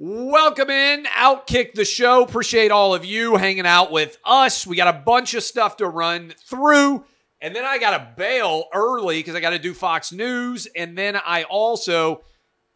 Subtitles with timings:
[0.00, 2.22] Welcome in, Outkick the show.
[2.22, 4.64] Appreciate all of you hanging out with us.
[4.64, 7.04] We got a bunch of stuff to run through.
[7.40, 10.68] And then I got to bail early because I got to do Fox News.
[10.76, 12.22] And then I also,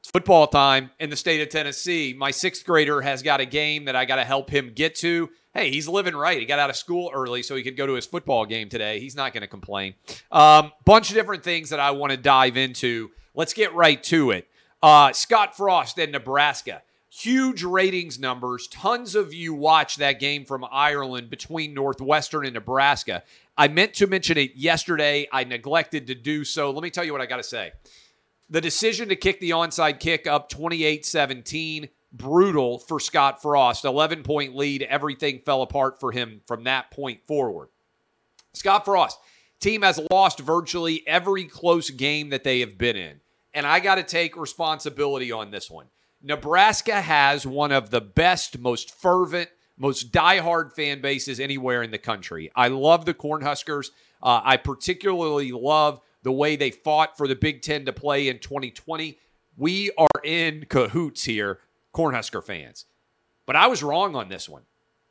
[0.00, 2.12] it's football time in the state of Tennessee.
[2.12, 5.30] My sixth grader has got a game that I got to help him get to.
[5.54, 6.40] Hey, he's living right.
[6.40, 8.98] He got out of school early so he could go to his football game today.
[8.98, 9.94] He's not going to complain.
[10.32, 13.12] Um, bunch of different things that I want to dive into.
[13.32, 14.48] Let's get right to it.
[14.82, 16.82] Uh, Scott Frost in Nebraska.
[17.14, 18.66] Huge ratings numbers.
[18.68, 23.22] Tons of you watched that game from Ireland between Northwestern and Nebraska.
[23.54, 25.28] I meant to mention it yesterday.
[25.30, 26.70] I neglected to do so.
[26.70, 27.72] Let me tell you what I got to say.
[28.48, 33.84] The decision to kick the onside kick up 28 17, brutal for Scott Frost.
[33.84, 34.82] 11 point lead.
[34.82, 37.68] Everything fell apart for him from that point forward.
[38.54, 39.18] Scott Frost,
[39.60, 43.20] team has lost virtually every close game that they have been in.
[43.52, 45.88] And I got to take responsibility on this one.
[46.22, 51.98] Nebraska has one of the best, most fervent, most diehard fan bases anywhere in the
[51.98, 52.50] country.
[52.54, 53.90] I love the Cornhuskers.
[54.22, 58.38] Uh, I particularly love the way they fought for the Big Ten to play in
[58.38, 59.18] 2020.
[59.56, 61.58] We are in cahoots here,
[61.92, 62.86] Cornhusker fans.
[63.44, 64.62] But I was wrong on this one.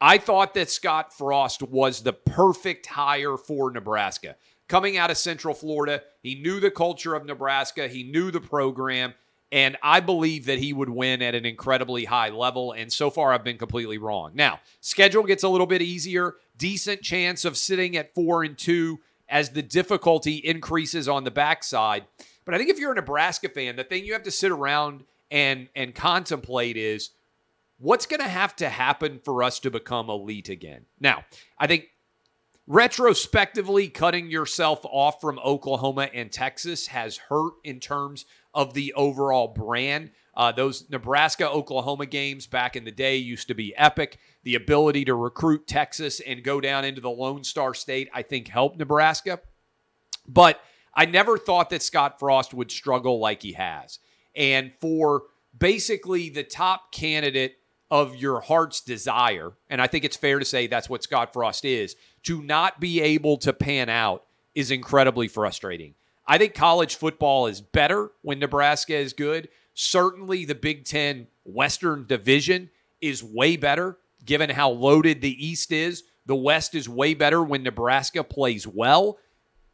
[0.00, 4.36] I thought that Scott Frost was the perfect hire for Nebraska.
[4.68, 9.14] Coming out of Central Florida, he knew the culture of Nebraska, he knew the program.
[9.56, 12.72] And I believe that he would win at an incredibly high level.
[12.72, 14.32] And so far, I've been completely wrong.
[14.34, 16.34] Now, schedule gets a little bit easier.
[16.58, 22.04] Decent chance of sitting at four and two as the difficulty increases on the backside.
[22.44, 25.04] But I think if you're a Nebraska fan, the thing you have to sit around
[25.30, 27.12] and and contemplate is
[27.78, 30.84] what's going to have to happen for us to become elite again.
[31.00, 31.24] Now,
[31.58, 31.86] I think
[32.66, 38.26] retrospectively cutting yourself off from Oklahoma and Texas has hurt in terms
[38.56, 40.10] of the overall brand.
[40.34, 44.18] Uh, those Nebraska Oklahoma games back in the day used to be epic.
[44.44, 48.48] The ability to recruit Texas and go down into the Lone Star State, I think,
[48.48, 49.40] helped Nebraska.
[50.26, 50.60] But
[50.94, 53.98] I never thought that Scott Frost would struggle like he has.
[54.34, 55.24] And for
[55.56, 57.58] basically the top candidate
[57.90, 61.64] of your heart's desire, and I think it's fair to say that's what Scott Frost
[61.64, 61.94] is,
[62.24, 65.94] to not be able to pan out is incredibly frustrating.
[66.26, 69.48] I think college football is better when Nebraska is good.
[69.74, 72.70] Certainly, the Big Ten Western Division
[73.00, 76.02] is way better given how loaded the East is.
[76.26, 79.18] The West is way better when Nebraska plays well.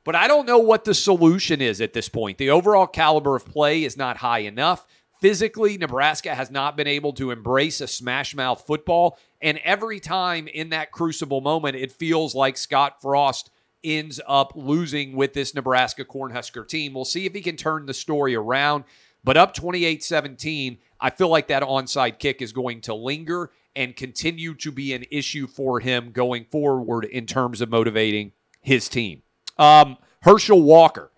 [0.04, 2.38] But I don't know what the solution is at this point.
[2.38, 4.86] The overall caliber of play is not high enough.
[5.20, 9.18] Physically, Nebraska has not been able to embrace a smash mouth football.
[9.40, 13.50] And every time in that crucible moment, it feels like Scott Frost
[13.84, 16.94] ends up losing with this Nebraska Cornhusker team.
[16.94, 18.84] We'll see if he can turn the story around.
[19.24, 23.96] But up 28 17, I feel like that onside kick is going to linger and
[23.96, 29.22] continue to be an issue for him going forward in terms of motivating his team.
[29.58, 31.10] Um, Herschel Walker.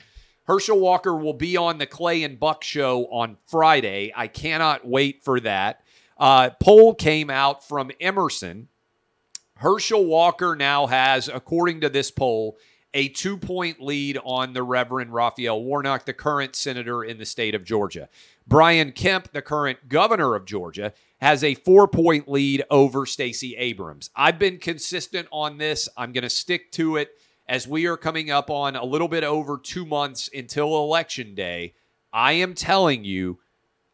[0.45, 4.13] Herschel Walker will be on the Clay and Buck show on Friday.
[4.15, 5.81] I cannot wait for that.
[6.19, 8.69] Uh, poll came out from Emerson
[9.57, 12.59] Herschel Walker now has, according to this poll,
[12.93, 17.55] a two point lead on the Reverend Raphael Warnock, the current senator in the state
[17.55, 18.09] of Georgia.
[18.47, 24.11] Brian Kemp, the current governor of Georgia, has a four point lead over Stacey Abrams.
[24.15, 25.89] I've been consistent on this.
[25.97, 27.11] I'm going to stick to it
[27.49, 31.75] as we are coming up on a little bit over two months until election day.
[32.13, 33.41] I am telling you,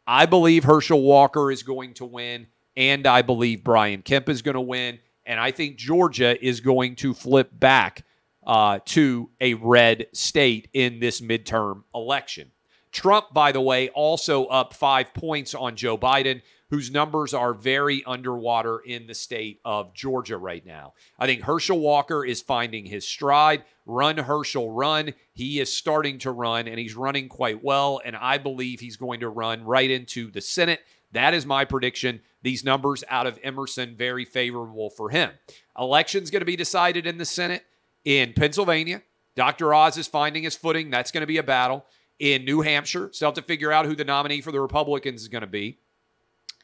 [0.06, 4.56] I believe Herschel Walker is going to win, and I believe Brian Kemp is going
[4.56, 4.98] to win.
[5.30, 8.04] And I think Georgia is going to flip back
[8.44, 12.50] uh, to a red state in this midterm election.
[12.90, 18.02] Trump, by the way, also up five points on Joe Biden, whose numbers are very
[18.08, 20.94] underwater in the state of Georgia right now.
[21.16, 23.62] I think Herschel Walker is finding his stride.
[23.86, 25.14] Run, Herschel, run.
[25.32, 28.00] He is starting to run, and he's running quite well.
[28.04, 30.80] And I believe he's going to run right into the Senate.
[31.12, 32.20] That is my prediction.
[32.42, 35.30] These numbers out of Emerson, very favorable for him.
[35.78, 37.64] Election's going to be decided in the Senate
[38.04, 39.02] in Pennsylvania.
[39.36, 39.72] Dr.
[39.74, 40.90] Oz is finding his footing.
[40.90, 41.84] That's going to be a battle.
[42.18, 45.28] In New Hampshire, still have to figure out who the nominee for the Republicans is
[45.28, 45.78] going to be.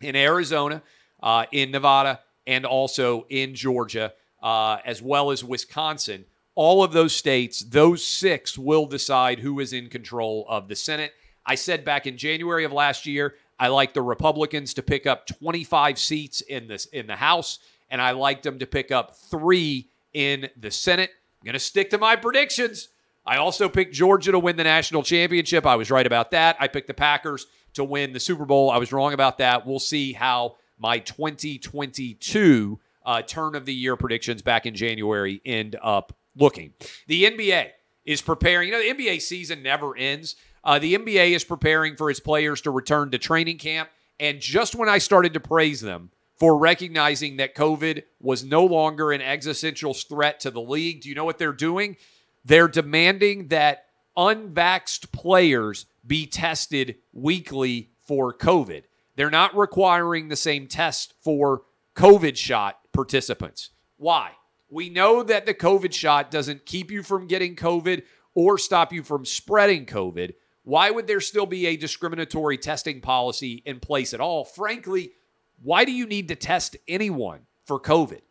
[0.02, 0.82] In Arizona,
[1.22, 4.12] uh, in Nevada, and also in Georgia,
[4.42, 6.26] uh, as well as Wisconsin.
[6.54, 11.12] All of those states, those six will decide who is in control of the Senate.
[11.44, 15.26] I said back in January of last year, I like the Republicans to pick up
[15.26, 17.58] 25 seats in this in the House,
[17.90, 21.10] and I liked them to pick up three in the Senate.
[21.40, 22.88] I'm going to stick to my predictions.
[23.24, 25.66] I also picked Georgia to win the national championship.
[25.66, 26.56] I was right about that.
[26.60, 28.70] I picked the Packers to win the Super Bowl.
[28.70, 29.66] I was wrong about that.
[29.66, 35.76] We'll see how my 2022 uh, turn of the year predictions back in January end
[35.82, 36.72] up looking.
[37.06, 37.70] The NBA
[38.04, 38.68] is preparing.
[38.68, 40.36] You know, the NBA season never ends.
[40.66, 43.88] Uh, the NBA is preparing for its players to return to training camp.
[44.18, 49.12] And just when I started to praise them for recognizing that COVID was no longer
[49.12, 51.96] an existential threat to the league, do you know what they're doing?
[52.44, 53.84] They're demanding that
[54.16, 58.82] unvaxxed players be tested weekly for COVID.
[59.14, 61.62] They're not requiring the same test for
[61.94, 63.70] COVID shot participants.
[63.98, 64.32] Why?
[64.68, 68.02] We know that the COVID shot doesn't keep you from getting COVID
[68.34, 70.32] or stop you from spreading COVID.
[70.66, 74.44] Why would there still be a discriminatory testing policy in place at all?
[74.44, 75.12] Frankly,
[75.62, 78.22] why do you need to test anyone for COVID?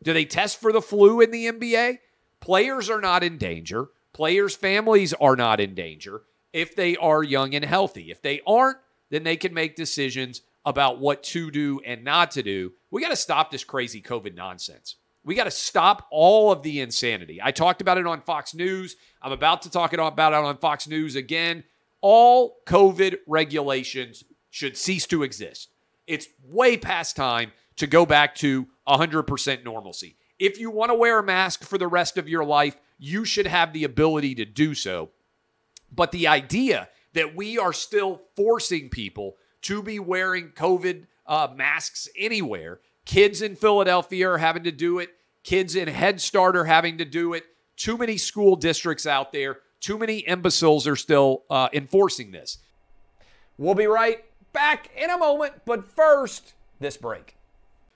[0.00, 1.98] Do they test for the flu in the NBA?
[2.38, 3.88] Players are not in danger.
[4.12, 8.12] Players' families are not in danger if they are young and healthy.
[8.12, 8.78] If they aren't,
[9.10, 12.74] then they can make decisions about what to do and not to do.
[12.92, 14.94] We got to stop this crazy COVID nonsense.
[15.24, 17.40] We got to stop all of the insanity.
[17.42, 18.94] I talked about it on Fox News.
[19.20, 21.64] I'm about to talk about it on Fox News again.
[22.02, 25.70] All COVID regulations should cease to exist.
[26.06, 30.16] It's way past time to go back to 100% normalcy.
[30.38, 33.46] If you want to wear a mask for the rest of your life, you should
[33.46, 35.10] have the ability to do so.
[35.90, 42.08] But the idea that we are still forcing people to be wearing COVID uh, masks
[42.18, 42.80] anywhere.
[43.04, 45.10] Kids in Philadelphia are having to do it.
[45.44, 47.44] Kids in Head Start are having to do it.
[47.76, 49.58] Too many school districts out there.
[49.82, 52.58] Too many imbeciles are still uh, enforcing this.
[53.58, 57.36] We'll be right back in a moment, but first, this break.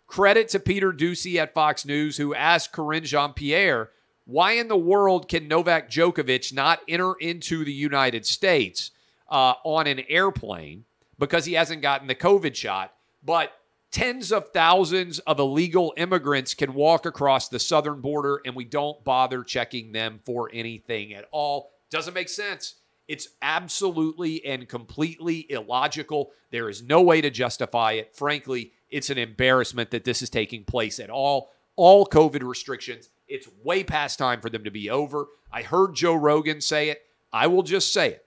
[0.09, 3.91] Credit to Peter Doocy at Fox News, who asked Karine Jean Pierre,
[4.25, 8.91] why in the world can Novak Djokovic not enter into the United States
[9.31, 10.85] uh, on an airplane
[11.21, 12.95] because he hasn't gotten the COVID shot.
[13.25, 13.53] But
[13.93, 19.03] tens of thousands of illegal immigrants can walk across the southern border and we don't
[19.05, 21.76] bother checking them for anything at all.
[21.91, 22.75] Doesn't make sense.
[23.09, 26.33] It's absolutely and completely illogical.
[26.51, 28.17] There is no way to justify it.
[28.17, 31.53] Frankly, it's an embarrassment that this is taking place at all.
[31.77, 35.27] All COVID restrictions, it's way past time for them to be over.
[35.53, 37.03] I heard Joe Rogan say it.
[37.33, 38.25] I will just say it.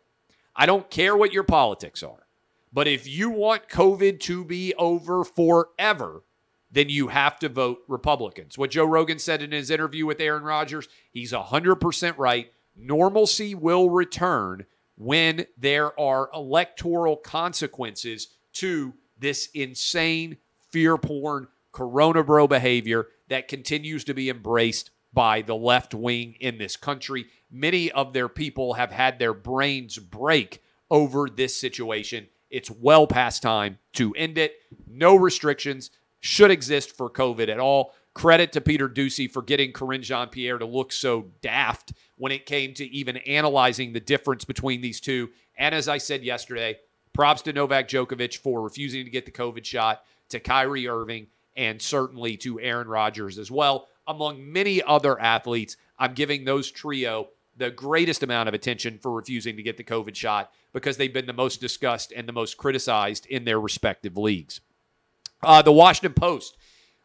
[0.56, 2.28] I don't care what your politics are.
[2.72, 6.24] But if you want COVID to be over forever,
[6.72, 8.58] then you have to vote Republicans.
[8.58, 12.52] What Joe Rogan said in his interview with Aaron Rodgers, he's 100% right.
[12.80, 14.66] Normalcy will return
[14.98, 20.38] when there are electoral consequences to this insane,
[20.72, 26.58] fear porn, Corona bro behavior that continues to be embraced by the left wing in
[26.58, 27.28] this country.
[27.52, 33.42] Many of their people have had their brains break over this situation it's well past
[33.42, 34.56] time to end it.
[34.88, 37.94] No restrictions should exist for COVID at all.
[38.20, 42.46] Credit to Peter Doocy for getting Karine Jean Pierre to look so daft when it
[42.46, 45.30] came to even analyzing the difference between these two.
[45.58, 46.80] And as I said yesterday,
[47.14, 51.82] props to Novak Djokovic for refusing to get the COVID shot, to Kyrie Irving, and
[51.82, 53.88] certainly to Aaron Rodgers as well.
[54.06, 59.56] Among many other athletes, I'm giving those trio the greatest amount of attention for refusing
[59.56, 63.28] to get the COVID shot because they've been the most discussed and the most criticized
[63.28, 64.60] in their respective leagues.
[65.42, 66.58] Uh, the Washington Post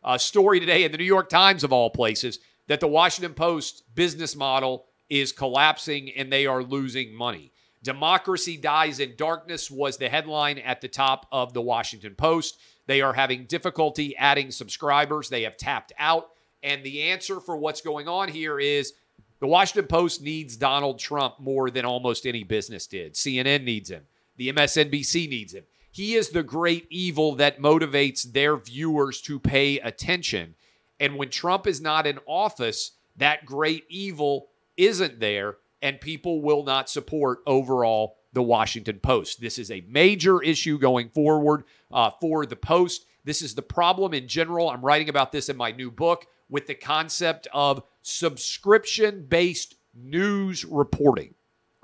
[0.04, 3.82] uh, story today in the New York Times, of all places, that the Washington Post
[3.94, 7.52] business model is collapsing and they are losing money.
[7.82, 12.58] Democracy Dies in Darkness was the headline at the top of the Washington Post.
[12.86, 15.28] They are having difficulty adding subscribers.
[15.28, 16.28] They have tapped out.
[16.62, 18.94] And the answer for what's going on here is
[19.40, 23.14] the Washington Post needs Donald Trump more than almost any business did.
[23.14, 24.04] CNN needs him.
[24.36, 25.64] The MSNBC needs him.
[25.94, 30.56] He is the great evil that motivates their viewers to pay attention.
[30.98, 36.64] And when Trump is not in office, that great evil isn't there, and people will
[36.64, 39.40] not support overall the Washington Post.
[39.40, 43.06] This is a major issue going forward uh, for the Post.
[43.22, 44.70] This is the problem in general.
[44.70, 50.64] I'm writing about this in my new book with the concept of subscription based news
[50.64, 51.34] reporting,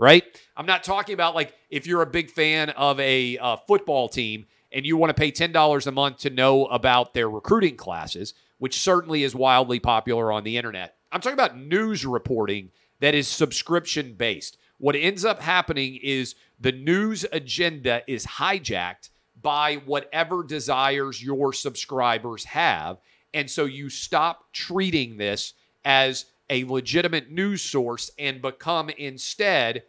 [0.01, 0.25] right?
[0.57, 4.47] I'm not talking about like if you're a big fan of a uh, football team
[4.73, 8.81] and you want to pay $10 a month to know about their recruiting classes, which
[8.81, 10.97] certainly is wildly popular on the internet.
[11.13, 14.57] I'm talking about news reporting that is subscription based.
[14.79, 19.11] What ends up happening is the news agenda is hijacked
[19.43, 22.99] by whatever desires your subscribers have.
[23.35, 25.53] And so you stop treating this
[25.85, 29.85] as a legitimate news source and become instead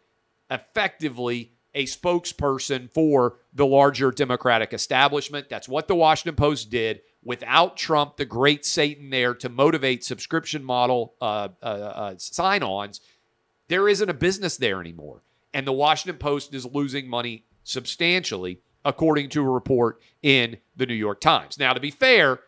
[0.52, 5.50] effectively a spokesperson for the larger Democratic establishment.
[5.50, 10.64] That's what the Washington Post did without Trump, the great Satan, there to motivate subscription
[10.64, 13.00] model uh, uh, uh, sign ons.
[13.70, 15.24] There isn't a business there anymore.
[15.54, 20.96] And the Washington Post is losing money substantially, according to a report in the New
[20.96, 21.58] York Times.
[21.58, 22.40] Now, to be fair,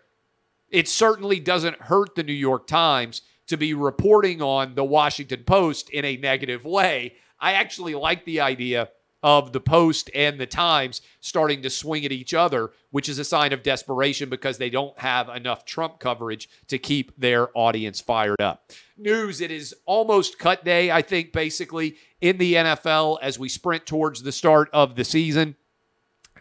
[0.70, 5.90] it certainly doesn't hurt the New York Times to be reporting on the Washington Post
[5.90, 7.16] in a negative way.
[7.44, 8.88] I actually like the idea
[9.22, 13.26] of the Post and the Times starting to swing at each other, which is a
[13.26, 18.40] sign of desperation because they don't have enough Trump coverage to keep their audience fired
[18.40, 18.72] up.
[18.98, 23.86] News it is almost cut day, I think, basically, in the NFL as we sprint
[23.86, 25.58] towards the start of the season.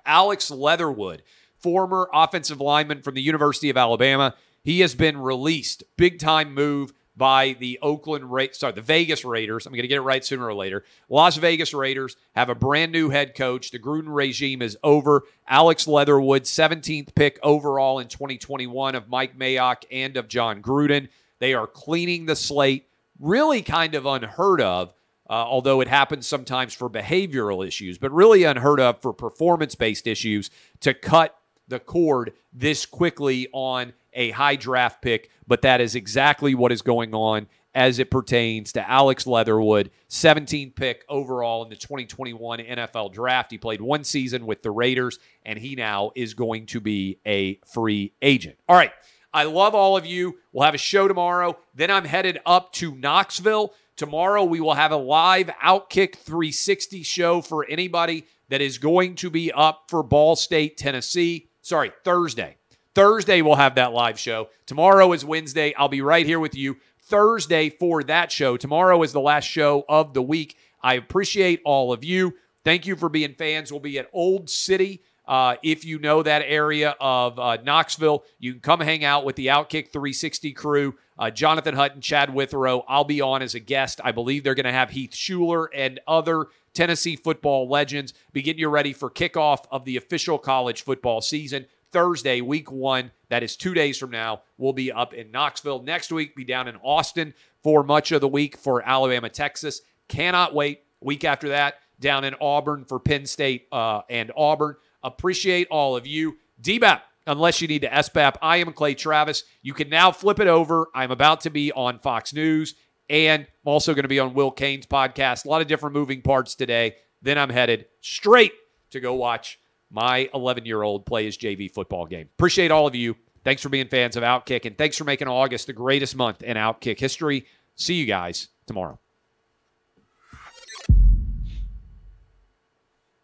[0.06, 1.24] Alex Leatherwood,
[1.58, 5.82] former offensive lineman from the University of Alabama, he has been released.
[5.96, 9.66] Big time move by the Oakland Ra- sorry, the Vegas Raiders.
[9.66, 10.84] I'm going to get it right sooner or later.
[11.08, 13.70] Las Vegas Raiders have a brand new head coach.
[13.70, 15.24] The Gruden regime is over.
[15.46, 21.08] Alex Leatherwood, 17th pick overall in 2021 of Mike Mayock and of Jon Gruden.
[21.38, 22.88] They are cleaning the slate,
[23.18, 24.94] really kind of unheard of.
[25.30, 30.06] Uh, although it happens sometimes for behavioral issues, but really unheard of for performance based
[30.06, 30.50] issues
[30.80, 31.38] to cut
[31.68, 36.82] the cord this quickly on a high draft pick, but that is exactly what is
[36.82, 43.12] going on as it pertains to Alex Leatherwood, 17th pick overall in the 2021 NFL
[43.12, 43.50] draft.
[43.50, 47.58] He played one season with the Raiders, and he now is going to be a
[47.72, 48.58] free agent.
[48.68, 48.92] All right.
[49.34, 50.38] I love all of you.
[50.52, 51.56] We'll have a show tomorrow.
[51.74, 53.72] Then I'm headed up to Knoxville.
[53.96, 59.30] Tomorrow, we will have a live Outkick 360 show for anybody that is going to
[59.30, 61.48] be up for Ball State, Tennessee.
[61.62, 62.56] Sorry, Thursday.
[62.94, 64.48] Thursday, we'll have that live show.
[64.66, 65.74] Tomorrow is Wednesday.
[65.74, 68.56] I'll be right here with you Thursday for that show.
[68.56, 70.56] Tomorrow is the last show of the week.
[70.82, 72.34] I appreciate all of you.
[72.64, 73.72] Thank you for being fans.
[73.72, 75.02] We'll be at Old City.
[75.26, 79.36] Uh, if you know that area of uh, Knoxville, you can come hang out with
[79.36, 80.94] the Outkick 360 crew.
[81.18, 82.84] Uh, Jonathan Hutton, Chad Withrow.
[82.88, 84.00] I'll be on as a guest.
[84.04, 88.12] I believe they're going to have Heath Shuler and other Tennessee football legends.
[88.32, 91.66] Be getting you ready for kickoff of the official college football season.
[91.92, 93.10] Thursday, week one.
[93.28, 94.42] That is two days from now.
[94.58, 95.82] We'll be up in Knoxville.
[95.82, 99.82] Next week, be down in Austin for much of the week for Alabama, Texas.
[100.08, 100.82] Cannot wait.
[101.00, 104.76] Week after that, down in Auburn for Penn State uh, and Auburn.
[105.02, 106.38] Appreciate all of you.
[106.62, 109.44] DBAP, unless you need to SBAP, I am Clay Travis.
[109.62, 110.88] You can now flip it over.
[110.94, 112.74] I'm about to be on Fox News
[113.12, 115.44] and I'm also going to be on Will Cain's podcast.
[115.44, 116.96] A lot of different moving parts today.
[117.20, 118.52] Then I'm headed straight
[118.90, 119.58] to go watch
[119.92, 122.28] my 11 year old play his JV football game.
[122.38, 123.16] Appreciate all of you.
[123.44, 126.56] Thanks for being fans of Outkick, and thanks for making August the greatest month in
[126.56, 127.46] Outkick history.
[127.74, 128.98] See you guys tomorrow.